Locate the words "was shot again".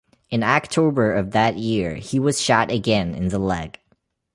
2.17-3.13